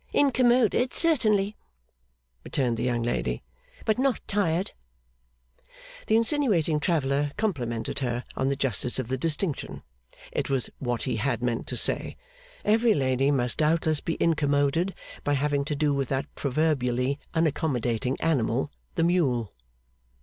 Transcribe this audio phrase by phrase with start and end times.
[0.13, 1.55] 'Incommoded, certainly,'
[2.43, 3.43] returned the young lady,
[3.85, 4.71] 'but not tired.'
[6.07, 9.83] The insinuating traveller complimented her on the justice of the distinction.
[10.31, 12.17] It was what he had meant to say.
[12.65, 18.71] Every lady must doubtless be incommoded by having to do with that proverbially unaccommodating animal,
[18.95, 19.53] the mule.